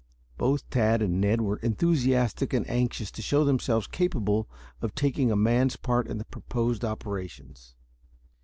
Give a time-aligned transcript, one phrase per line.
[0.35, 4.49] Both Tad and Ned were enthusiastic and anxious to show themselves capable
[4.81, 7.75] of taking a man's part in the proposed operations.